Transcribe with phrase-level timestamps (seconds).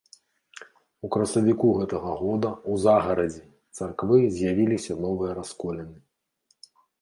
[1.07, 3.43] У красавіку гэтага года ў загарадзі
[3.81, 5.97] царквы з'явіліся новыя расколіны.